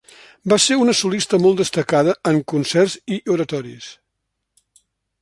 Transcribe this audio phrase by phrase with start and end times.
[0.53, 3.95] Va ser una solista molt destacada en concerts i oratoris.